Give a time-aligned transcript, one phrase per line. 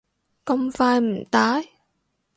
[0.43, 1.63] 咁快唔戴？